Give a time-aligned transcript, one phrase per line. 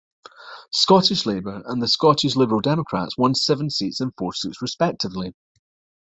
[0.73, 5.35] Scottish Labour and the Scottish Liberal Democrats won seven seats and four seats respectively.